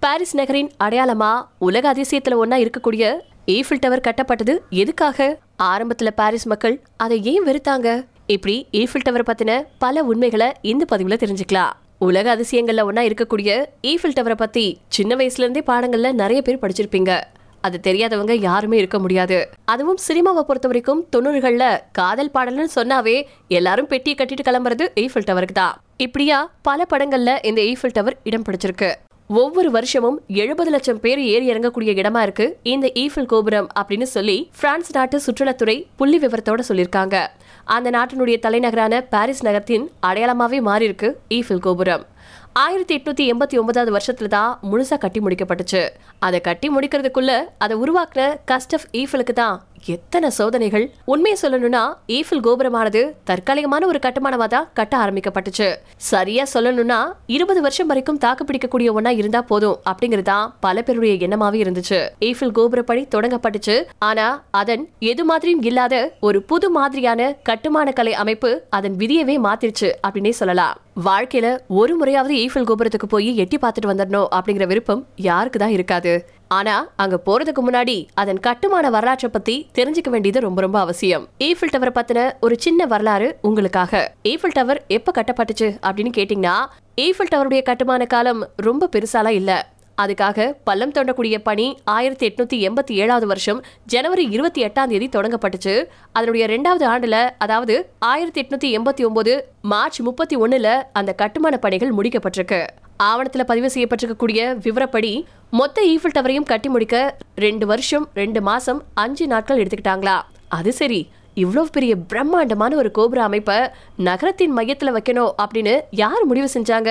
[0.00, 1.30] Paris நகரின் அடையாளமா?
[1.58, 3.04] உலக அதிசயத்துல ஒன்னா இருக்கக்கூடிய
[3.46, 5.38] ஈஃபில் டவர் கட்டப்பட்டது எதுக்காக?
[5.62, 8.06] ஆரம்பத்துல பாரிஸ் மக்கள் அதை ஏன் வெறுத்தாங்க?
[8.26, 11.72] இப்படி ஈஃபில் டவர் பத்தின பல உண்மைகளை இந்த பதிவுல தெரிஞ்சுக்கலாம்.
[11.98, 13.50] உலக அதிசயங்கள்ல ஒன்னா இருக்கக்கூடிய
[13.82, 17.20] ஈஃபில் டவரை பத்தி சின்ன வயசுல இருந்தே பாடங்கள்ல நிறைய பேர் படிச்சிருப்பீங்க.
[17.60, 19.50] அது தெரியாதவங்க யாருமே இருக்க முடியாது.
[19.64, 23.16] அதுவும் சினிமாவை பொறுத்த வரைக்கும் தொண்ணூறுகள்ல காதல் பாடல்னு சொன்னாவே
[23.48, 25.76] எல்லாரும் பெட்டியை கட்டிட்டு கிளம்புறது ஈஃபில் டவருக்கு தான்.
[25.96, 28.92] இப்படியா பல படங்கள்ல இந்த ஈஃபில் டவர் இடம் பிடிச்சிருக்கு.
[29.36, 32.58] ஒவ்வொரு வருஷமும் எழுபது லட்சம் பேர் ஏறி இறங்கக்கூடிய இடமா இருக்கு.
[32.62, 37.26] இந்த ஈஃபில் கோபுரம் அப்படின்னு சொல்லி பிரான்ஸ் நாட்டு சுற்றுலாத்துறை புள்ளி விவரத்தோட சொல்லியிருக்காங்க.
[37.64, 42.06] அந்த நாட்டினுடைய தலைநகரான பாரிஸ் நகரத்தின் அடையாளமாவே மாறி இருக்கு ஈஃபில் கோபுரம்.
[42.52, 45.88] ஆயிரத்தி எட்நூத்தி எண்பத்தி ஒன்பதாவது வருஷத்துல தான் முழுசா கட்டி முடிக்கப்பட்டுச்சு.
[46.18, 49.62] அதை கட்டி முடிக்கிறதுக்குள்ள அதை உருவாக்குன கஸ்டப் ஈஃபிலுக்கு தான்
[49.94, 50.84] எத்தனை சோதனைகள்?
[51.12, 51.82] உண்மையை சொல்லணும்னா
[52.16, 55.68] ஈஃபில் கோபுரமானது தற்காலிகமான ஒரு கட்டுமானமா தான் கட்ட ஆரம்பிக்கப்பட்டுச்சு.
[56.10, 56.98] சரியா சொல்லணும்னா
[57.36, 62.00] இருபது வருஷம் வரைக்கும் தாக்கு பிடிக்கக்கூடிய ஒன்னா இருந்தா போதும் அப்படிங்கிறது தான் பல பேருடைய எண்ணமாவே இருந்துச்சு.
[62.30, 63.76] ஈஃபில் கோபுரப்படி தொடங்கப்பட்டுச்சு.
[64.08, 64.26] ஆனா
[64.62, 65.94] அதன் எது மாதிரியும் இல்லாத
[66.30, 70.76] ஒரு புது மாதிரியான கட்டுமான கலை அமைப்பு அதன் விதியவே மாத்திருச்சு அப்படின்னே சொல்லலாம்.
[71.06, 71.48] வாழ்க்கையில
[71.80, 76.12] ஒரு முறையாவது ஈஃபில் கோபுரத்துக்கு போய் எட்டி பார்த்துட்டு வந்துடணும் அப்படிங்கிற விருப்பம் யாருக்கு தான் இருக்காது.
[76.48, 81.28] ஆனா அங்க போறதுக்கு முன்னாடி அதன் கட்டுமான வரலாற்றை பத்தி தெரிஞ்சுக்க வேண்டியது ரொம்ப ரொம்ப அவசியம்.
[81.44, 84.12] ஈஃபில் டவர் பத்தின ஒரு சின்ன வரலாறு உங்களுக்காக.
[84.24, 86.54] ஈஃபில் டவர் எப்ப கட்டப்பட்டுச்சு அப்படின்னு கேட்டீங்கன்னா
[87.00, 89.68] ஈஃபில் டவருடைய கட்டுமான காலம் ரொம்ப பெருசாலாம் இல்ல.
[90.02, 95.84] அதுக்காக பள்ளம் தோண்டக்கூடிய பணி ஆயிரத்தி எட்நூத்தி எண்பத்தி ஏழாவது வருஷம் ஜனவரி இருபத்தி எட்டாம் தேதி தொடங்கப்பட்டுச்சு.
[96.12, 102.66] அதனுடைய ரெண்டாவது ஆண்டுல அதாவது ஆயிரத்தி எட்நூத்தி எண்பத்தி ஒன்பது மார்ச் முப்பத்தி ஒண்ணுல அந்த கட்டுமான பணிகள் முடிக்கப்பட்டிருக்கு.
[103.00, 105.12] ஆவணத்தில் பதிவு செய்யப்பட்டிருக்கக்கூடிய விவரப்படி
[105.50, 106.96] மொத்த ஈஃபில் டவரையும் கட்டி முடிக்க
[107.34, 110.16] ரெண்டு வருஷம் ரெண்டு மாசம் அஞ்சு நாட்கள் எடுத்துக்கிட்டாங்களா?
[110.48, 111.00] அது சரி.
[111.36, 113.58] இவ்வளோ பெரிய பிரம்மாண்டமான ஒரு கோபுர அமைப்பை
[113.96, 116.90] நகரத்தின் மையத்தில் வைக்கணும் அப்படின்னு யார் முடிவு செஞ்சாங்க?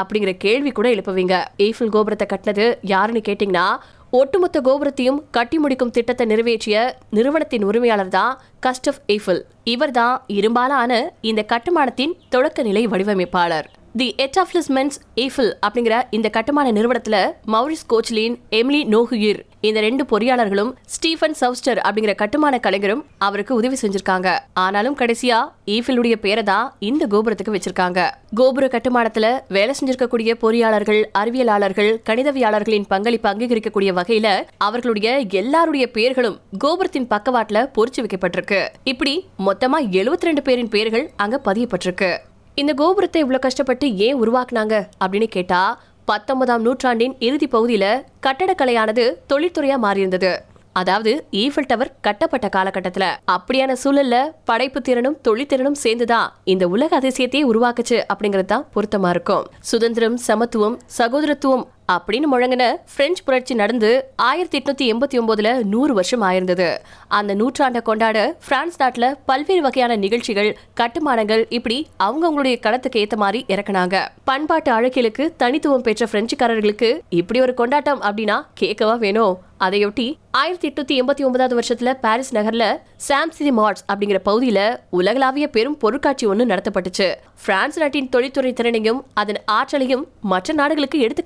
[0.00, 1.36] அப்படிங்கிற கேள்வி கூட எழுப்புவீங்க.
[1.58, 3.66] ஈஃபில் கோபுரத்தை கட்டினது யாருன்னு கேட்டிங்கன்னா
[4.10, 6.76] ஒட்டுமொத்த கோபுரத்தையும் கட்டி முடிக்கும் திட்டத்தை நிறைவேற்றிய
[7.10, 13.68] நிறுவனத்தின் உரிமையாளர் தான் கஸ்டப் ஈஃபில் இவர் தான் இரும்பாலான இந்த கட்டுமானத்தின் தொடக்க நிலை வடிவமைப்பாளர்.
[14.00, 17.16] தி எட்டாஃப்லிஸ்மென்ட்ஸ் ஈஃபில் அப்படிங்கிற இந்த கட்டுமான நிறுவனத்துல
[17.52, 24.28] மௌரிஸ் கோச்லின் எமிலி நோகுயிர் இந்த ரெண்டு பொறியாளர்களும் ஸ்டீஃபன் சவுஸ்டர் அப்படிங்கிற கட்டுமான கலைஞரும் அவருக்கு உதவி செஞ்சிருக்காங்க.
[24.52, 28.10] ஆனாலும் கடைசியா ஈஃபிலுடைய பேரை தான் இந்த கோபுரத்துக்கு வச்சிருக்காங்க.
[28.34, 37.66] கோபுர கட்டுமானத்துல வேலை செஞ்சிருக்கக்கூடிய பொறியாளர்கள் அறிவியலாளர்கள் கணிதவியாளர்களின் பங்களிப்பு அங்கீகரிக்கக்கூடிய வகையில அவர்களுடைய எல்லாருடைய பேர்களும் கோபுரத்தின் பக்கவாட்டுல
[37.78, 38.68] பொறிச்சு வைக்கப்பட்டிருக்கு.
[38.84, 42.12] இப்படி மொத்தமா எழுபத்தி ரெண்டு பேரின் பேர்கள் அங்க பதியப்பட்டிருக்கு.
[42.60, 44.74] இந்த கோபுரத்தை இவ்வளவு கஷ்டப்பட்டு ஏன் உருவாக்குனாங்க?
[45.04, 50.36] அப்படின்னு கேட்டா பத்தொன்பதாம் நூற்றாண்டின் இறுதி பகுதியில கட்டடக்கலையானது தொழில்துறையா மாறியிருந்தது.
[50.72, 53.08] அதாவது ஈஃபில் டவர் கட்டப்பட்ட காலகட்டத்தில்.
[53.32, 59.46] அப்படியான சூழல்ல படைப்பு திறனும் தொழிற்திறனும் சேர்ந்துதான் இந்த உலக அதிசயத்தையே உருவாக்குச்சு அப்படிங்கிறது தான் பொருத்தமா இருக்கும்.
[59.60, 66.76] சுதந்திரம் சமத்துவம் சகோதரத்துவம் அப்படின்னு முழங்கின பிரெஞ்சு புரட்சி நடந்து ஆயிரத்தி எட்நூத்தி எண்பத்தி ஒன்பதுல நூறு வருஷம் ஆயிருந்தது.
[67.08, 74.08] அந்த நூற்றாண்டை கொண்டாட பிரான்ஸ் நாட்டுல பல்வேறு வகையான நிகழ்ச்சிகள் கட்டுமானங்கள் இப்படி அவங்கவுங்களுடைய களத்துக்கு ஏத்த மாதிரி இறக்குனாங்க.
[74.24, 81.24] பண்பாட்டு அழகிலுக்கு தனித்துவம் பெற்ற பிரெஞ்சுக்காரர்களுக்கு இப்படி ஒரு கொண்டாட்டம் அப்படின்னா கேட்கவா வேணும் அதையொட்டி ஆயிரத்தி எட்நூத்தி எண்பத்தி
[81.24, 82.64] ஒன்பதாவது வருஷத்துல பாரிஸ் நகர்ல
[83.08, 87.14] சாம்சிதி மார்ட்ஸ் அப்படிங்கிற பகுதியில உலகளாவிய பெரும் பொருட்காட்சி ஒன்று நடத்தப்பட்டுச்சு.
[87.44, 91.22] பிரான்ஸ் நாட்டின் தொழில்துறை திறனையும் அதன் ஆற்றலையும் மற்ற நாடுகளுக்கு எடுத்து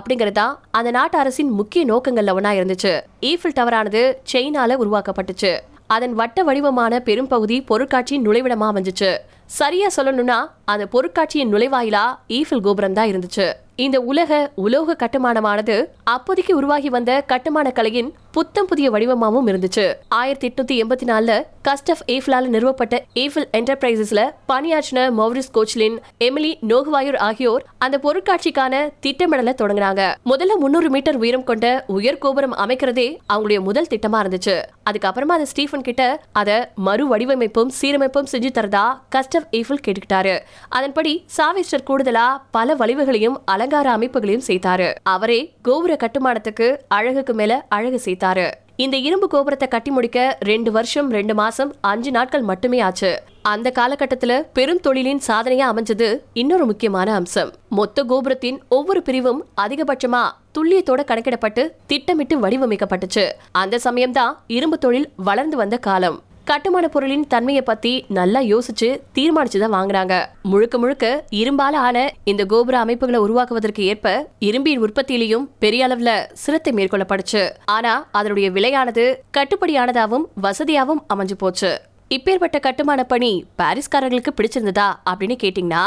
[0.00, 2.92] அப்படிங்கறது தான் அந்த நாட்டு அரசின் முக்கிய நோக்கங்கள்ல ஒன்னா இருந்துச்சு.
[3.30, 4.02] ஈஃபில் டவரானது
[4.32, 5.52] செயினால உருவாக்கப்பட்டுச்சு.
[5.94, 9.10] அதன் வட்ட வடிவமான பெரும்பகுதி பொருட்காட்சியின் நுழைவிடமா அமைஞ்சிச்சு
[9.58, 10.36] சரியா சொல்லணும்னா
[10.72, 12.04] அந்த பொருட்காட்சியின் நுழைவாயிலா
[12.36, 13.46] ஈஃபில் கோபுரம் தான் இருந்துச்சு.
[13.84, 14.30] இந்த உலக
[14.64, 15.76] உலோக கட்டுமானமானது
[16.14, 19.94] அப்போதைக்கு உருவாகி வந்த கட்டுமான கலையின் புத்தம் புதிய வடிவமாகவும் இருந்துச்சு.
[20.08, 27.64] ஆயிரத்தி எட்நூத்தி எண்பத்தி நாலுல கஸ்டப் ஏஃபிலால நிறுவப்பட்ட ஏஃபில் என்டர்பிரைசஸ்ல பணியாற்றின மௌரிஸ் கோச்லின் எமிலி நோகுவாயூர் ஆகியோர்
[27.78, 30.14] அந்த பொருட்காட்சிக்கான திட்டமிடலை தொடங்கினாங்க.
[30.24, 34.62] முதல்ல முன்னூறு மீட்டர் உயரம் கொண்ட உயர் கோபுரம் அமைக்கிறதே அவங்களுடைய முதல் திட்டமா இருந்துச்சு.
[34.90, 40.38] அதுக்கப்புறமா அந்த ஸ்டீஃபன் கிட்ட அதை மறு வடிவமைப்பும் சீரமைப்பும் செஞ்சு தரதா கஸ்டப் ஏஃபில் கேட்டுக்கிட்டாரு.
[40.68, 44.94] அதன்படி சாவிஸ்டர் கூடுதலா பல வளைவுகளையும் அலங்கார அமைப்புகளையும் செய்தாரு.
[45.02, 51.34] அவரே கோபுர கட்டுமானத்துக்கு அழகுக்கு மேல அழகு சேர்த்தாரு இந்த இரும்பு கோபுரத்தை கட்டி முடிக்க ரெண்டு வருஷம் ரெண்டு
[51.34, 53.22] மாசம் அஞ்சு நாட்கள் மட்டுமே ஆச்சு.
[53.42, 57.52] அந்த காலகட்டத்துல பெரும் தொழிலின் சாதனையா அமைஞ்சது இன்னொரு முக்கியமான அம்சம்.
[57.68, 60.22] மொத்த கோபுரத்தின் ஒவ்வொரு பிரிவும் அதிகபட்சமா
[60.58, 63.30] துல்லியத்தோட கணக்கிடப்பட்டு திட்டமிட்டு வடிவமைக்கப்பட்டுச்சு.
[63.52, 66.22] அந்த சமயம்தான் இரும்பு தொழில் வளர்ந்து வந்த காலம்.
[66.44, 70.24] கட்டுமான பொருளின் தன்மையை பத்தி நல்லா யோசிச்சு தீர்மானிச்சுதான் வாங்குறாங்க.
[70.42, 77.50] முழுக்க முழுக்க இரும்பால ஆன இந்த கோபுர அமைப்புகளை உருவாக்குவதற்கு ஏற்ப இரும்பின் உற்பத்தியிலையும் பெரிய அளவுல சிரத்தை மேற்கொள்ளப்படுச்சு
[77.64, 81.80] ஆனா அதனுடைய விலையானது கட்டுப்படியானதாகவும் வசதியாவும் அமைஞ்சு போச்சு.
[82.14, 85.84] இப்பேற்பட்ட கட்டுமான பணி பாரிஸ்காரர்களுக்கு பிடிச்சிருந்ததா அப்படின்னு கேட்டீங்கன்னா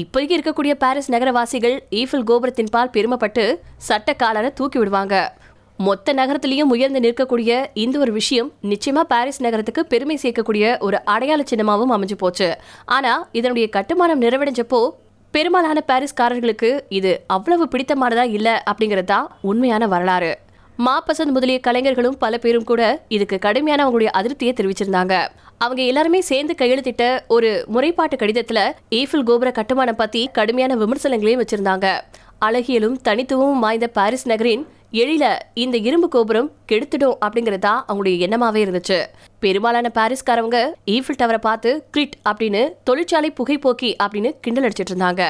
[0.00, 5.36] இப்போதைக்கு இருக்கக்கூடிய பாரிஸ் நகரவாசிகள் ஈஃபில் கோபுரத்தின் பால் பெருமைப்பட்டு சட்ட காலரை தூக்கி விடுவாங்க.
[5.76, 11.94] மொத்த நகரத்திலையும் உயர்ந்து நிற்கக்கூடிய இந்த ஒரு விஷயம் நிச்சயமா பாரிஸ் நகரத்துக்கு பெருமை சேர்க்கக்கூடிய ஒரு அடையாள சின்னமாகவும்
[11.96, 12.56] அமைஞ்சு போச்சு.
[12.84, 14.90] ஆனா இதனுடைய கட்டுமானம் நிறைவடைஞ்சப்போ
[15.30, 20.38] பெரும்பாலான பாரிஸ்காரர்களுக்கு இது அவ்வளவு பிடித்தமானதா இல்ல அப்படிங்கிறது தான் உண்மையான வரலாறு.
[20.78, 25.28] மாப்பசந்த் முதலிய கலைஞர்களும் பல பேரும் கூட இதுக்கு கடுமையான அவங்களுடைய அதிருப்தியை தெரிவிச்சிருந்தாங்க.
[25.58, 32.00] அவங்க எல்லாருமே சேர்ந்து கையெழுத்திட்ட ஒரு முறைப்பாட்டு கடிதத்துல ஈஃபில் கோபுர கட்டுமானம் பத்தி கடுமையான விமர்சனங்களையும் வச்சிருந்தாங்க.
[32.44, 34.66] அழகியலும் தனித்துவமும் வாய்ந்த பாரிஸ் நகரின்
[34.98, 38.98] எழில இந்த இரும்பு கோபுரம் கெடுத்துடும் அப்படிங்கறதா அவங்களுடைய எண்ணமாவே இருந்துச்சு.
[39.44, 40.58] பெரும்பாலான பாரிஸ்காரவங்க
[40.94, 45.24] ஈஃபில் டவரை பார்த்து கிரிட் அப்படின்னு தொழிற்சாலை புகைப்போக்கி அப்படின்னு கிண்டல் அடிச்சிட்டு இருந்தாங்க.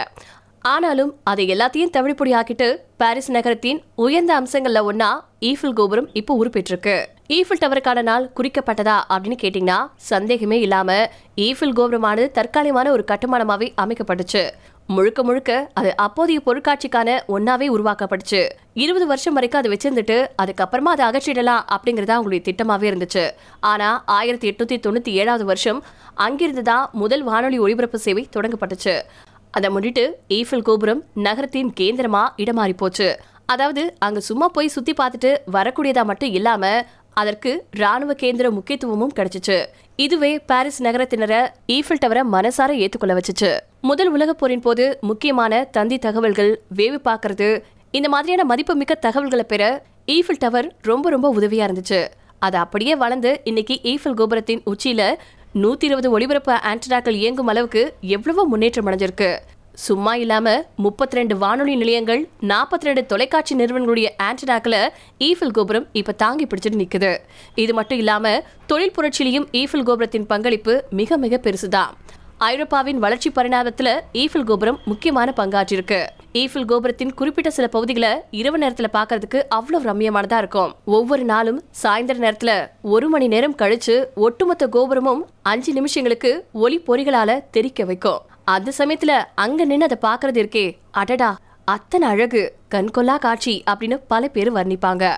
[0.75, 5.11] ஆனாலும் அதை எல்லாத்தையும் தவிழிப்பொடி ஆக்கிட்டு பாரிஸ் நகரத்தின் உயர்ந்த அம்சங்கள்ல ஒன்னா
[5.41, 6.97] ஈஃபில் கோபுரம் இப்போ உருப்பெற்றிருக்கு
[7.29, 9.79] ஈஃபில் டவருக்கான நாள் குறிக்கப்பட்டதா அப்படின்னு கேட்டீங்கன்னா
[10.13, 10.99] சந்தேகமே இல்லாம
[11.47, 14.43] ஈஃபில் கோபுரமானது தற்காலிகமான ஒரு கட்டுமானமாவே அமைக்கப்பட்டுச்சு.
[14.95, 18.41] முழுக்க முழுக்க அது அப்போதைய பொருட்காட்சிக்கான ஒன்னாவே உருவாக்கப்பட்டுச்சு.
[18.83, 23.25] இருபது வருஷம் வரைக்கும் அதை வச்சிருந்துட்டு அதுக்கப்புறமா அதை அகற்றிடலாம் அப்படிங்கறது அவங்களுடைய திட்டமாவே இருந்துச்சு.
[23.71, 25.81] ஆனா ஆயிரத்தி எட்நூத்தி தொண்ணூத்தி ஏழாவது வருஷம்
[26.27, 28.95] அங்கிருந்து தான் முதல் வானொலி ஒளிபரப்பு சேவை தொடங்கப்பட்டுச்சு.
[29.51, 30.05] அதை முன்னிட்டு
[30.39, 33.09] ஈஃபில் கோபுரம் நகரத்தின் கேந்திரமா இடமாறி போச்சு.
[33.47, 36.71] அதாவது அங்க சும்மா போய் சுத்தி பார்த்துட்டு வரக்கூடியதா மட்டும் இல்லாம
[37.23, 37.51] அதற்கு
[37.83, 39.59] ராணுவ கேந்திர முக்கியத்துவமும் கிடைச்சிச்சு.
[40.05, 41.39] இதுவே பாரிஸ் நகரத்தினரை
[41.75, 43.51] ஈஃபில் டவரை மனசார ஏத்துக்கொள்ள வச்சுச்சு.
[43.81, 50.39] முதல் உலகப் போரின் போது முக்கியமான தந்தி தகவல்கள் வேவு பார்க்கறது இந்த மாதிரியான மதிப்புமிக்க தகவல்களை பெற ஈஃபில்
[50.39, 52.01] டவர் ரொம்ப ரொம்ப உதவியா இருந்துச்சு.
[52.39, 55.03] அது அப்படியே வளர்ந்து இன்னைக்கு ஈஃபில் கோபுரத்தின் உச்சியில
[55.63, 59.31] நூத்தி இருபது ஒளிபரப்பு ஆண்டனாக்கள் இயங்கும் அளவுக்கு எவ்வளவோ முன்னேற்றம் அடைஞ்சிருக்கு.
[59.85, 64.89] சும்மா இல்லாம முப்பத்தி ரெண்டு வானொலி நிலையங்கள் நாற்பத்தி ரெண்டு தொலைக்காட்சி நிறுவனங்களுடைய ஆண்டனாக்களை
[65.19, 67.17] ஈஃபில் கோபுரம் இப்ப தாங்கி பிடிச்சிட்டு நிக்குது.
[67.55, 71.93] இது மட்டும் இல்லாம தொழில் புரட்சியிலையும் ஈஃபில் கோபுரத்தின் பங்களிப்பு மிக மிக பெருசுதான்
[72.39, 79.43] ஐரோப்பாவின் வளர்ச்சி பரிணாமத்துல ஈஃபில் கோபுரம் முக்கியமான பங்காற்றிருக்கு ஈஃபில் கோபுரத்தின் குறிப்பிட்ட சில பகுதிகளை இரவு நேரத்துல பாக்குறதுக்கு
[79.49, 80.75] அவ்வளவு ரம்யமானதா இருக்கும்.
[80.85, 87.85] ஒவ்வொரு நாளும் சாயந்தர நேரத்துல ஒரு மணி நேரம் கழிச்சு ஒட்டுமொத்த கோபுரமும் அஞ்சு நிமிஷங்களுக்கு ஒளி பொறிகளால தெரிக்க
[87.85, 88.21] வைக்கும்.
[88.55, 90.65] அந்த சமயத்துல அங்க நின்று அதை பாக்குறது இருக்கே.
[90.91, 91.31] அடடா
[91.65, 95.17] அத்தனை அழகு கண்கொள்ளா காட்சி அப்படின்னு பல பேர் வர்ணிப்பாங்க.